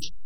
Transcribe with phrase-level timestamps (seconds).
[0.00, 0.23] you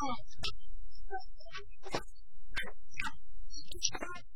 [0.00, 0.18] Thank
[3.92, 4.27] you.